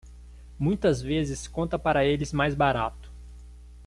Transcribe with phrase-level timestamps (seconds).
[0.57, 3.11] Muitas vezes, conta para eles mais barato